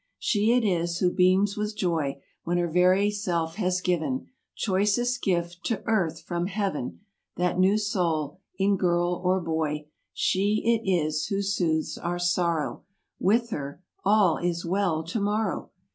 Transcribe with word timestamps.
She 0.17 0.51
it 0.53 0.63
is, 0.63 0.97
who 0.97 1.11
beams 1.11 1.55
wdth 1.55 1.75
joy 1.75 2.19
When 2.43 2.57
her 2.57 2.67
very 2.67 3.11
self 3.11 3.57
has 3.57 3.81
given 3.81 4.29
Choicest 4.55 5.21
gift, 5.21 5.63
to 5.65 5.83
earth, 5.85 6.21
from 6.23 6.47
heaven— 6.47 7.01
That 7.37 7.59
new 7.59 7.77
soul—^in 7.77 8.77
girl 8.79 9.21
or 9.23 9.39
boy. 9.39 9.89
She 10.11 10.63
it 10.65 10.89
is, 10.91 11.27
who 11.27 11.43
soothes 11.43 11.99
our 11.99 12.17
sorrow 12.17 12.83
With 13.19 13.51
her—"All 13.51 14.37
is 14.39 14.65
well 14.65 15.03
tomorrow!" 15.03 15.69